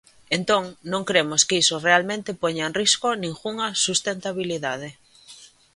[0.37, 4.89] Entón, non cremos que iso realmente poña en risco ningunha sustentabilidade.